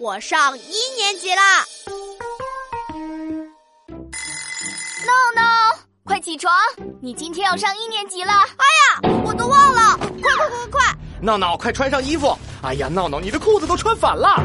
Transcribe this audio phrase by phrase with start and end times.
[0.00, 1.62] 我上一年级啦！
[5.04, 6.50] 闹闹，快起床！
[7.02, 8.32] 你今天要上一年级了。
[8.32, 8.64] 哎
[9.04, 9.98] 呀，我都忘了！
[9.98, 10.96] 快快快快！
[11.20, 12.34] 闹闹，快穿上衣服！
[12.62, 14.42] 哎呀，闹闹，你的裤子都穿反了！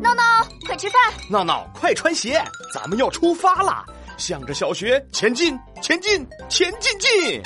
[0.00, 0.22] 闹闹，
[0.64, 1.00] 快吃饭！
[1.28, 2.40] 闹闹，快穿鞋！
[2.72, 3.84] 咱们要出发了，
[4.18, 7.42] 向着小学前进，前进，前进进！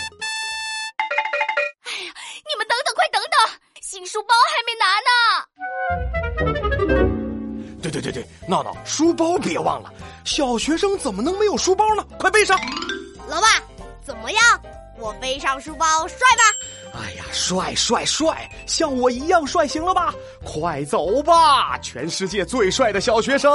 [7.95, 9.93] 对对对，闹闹，书包别忘了，
[10.25, 12.05] 小学生怎么能没有书包呢？
[12.19, 12.59] 快背上！
[13.29, 13.47] 老爸，
[14.03, 14.43] 怎么样？
[14.99, 17.01] 我背上书包帅吧？
[17.01, 20.13] 哎呀，帅帅帅，像我一样帅，行了吧？
[20.45, 23.51] 快走吧，全世界最帅的小学生！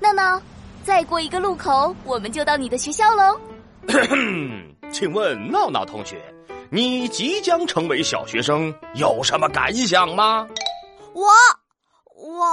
[0.00, 0.40] 闹闹，
[0.82, 3.38] 再过一个路口，我们就到你的学校喽。
[4.90, 6.20] 请问闹闹同学，
[6.74, 10.48] 你即将成为小学生，有什么感想吗？
[11.12, 11.28] 我，
[12.14, 12.46] 我，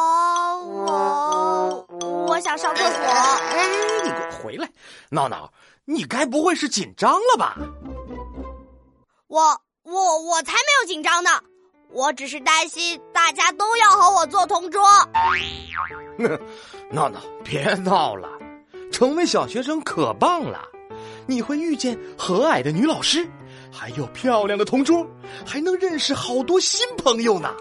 [0.66, 1.86] 我。
[2.28, 3.00] 我想上厕所。
[3.02, 3.66] 哎，
[4.04, 4.70] 你给我回来！
[5.10, 5.50] 闹闹，
[5.86, 7.56] 你该不会是紧张了吧？
[9.28, 9.40] 我
[9.84, 11.30] 我我才没有紧张呢，
[11.94, 14.82] 我只是担心大家都要和我做同桌。
[16.92, 18.28] 闹闹，别闹了，
[18.92, 20.62] 成为小学生可棒了，
[21.26, 23.26] 你会遇见和蔼的女老师，
[23.72, 25.06] 还有漂亮的同桌，
[25.46, 27.54] 还能认识好多新朋友呢。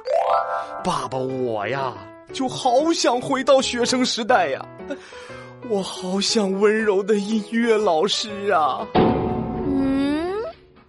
[0.85, 1.93] 爸爸，我呀。
[2.31, 4.63] 就好想回到学生时代呀！
[5.71, 8.87] 我好想温柔的音乐老师啊！
[8.95, 10.31] 嗯，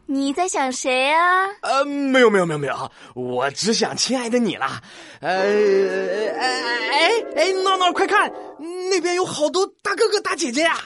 [0.06, 1.48] 你在想谁啊？
[1.62, 4.82] 呃，没有没有没有没有，我只想亲爱的你啦！
[5.22, 6.52] 呃，哎
[6.92, 8.30] 哎哎，闹闹快看，
[8.90, 10.78] 那边有好多大哥哥大姐姐呀！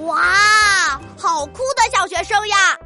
[0.00, 2.78] 哇，好酷的小学生呀！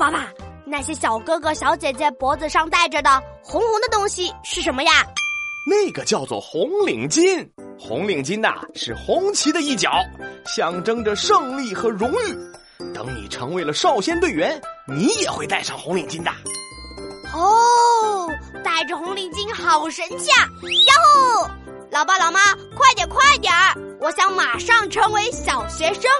[0.00, 0.26] 爸爸。
[0.64, 5.04] 那些小哥哥小姐姐脖子上戴着的红红的东西是什么呀？
[5.66, 7.46] 那个叫做红领巾。
[7.78, 9.90] 红领巾呐，是红旗的一角，
[10.46, 12.34] 象征着胜利和荣誉。
[12.94, 16.30] 等你成为了少先队员，你也会戴上红领巾的。
[17.34, 18.26] 哦，
[18.64, 20.48] 戴着红领巾好神气啊！
[20.86, 21.50] 呀吼，
[21.90, 22.40] 老爸老妈，
[22.74, 23.52] 快点快点，
[24.00, 26.10] 我想马上成为小学生。